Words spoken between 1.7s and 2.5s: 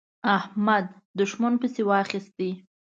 واخيست.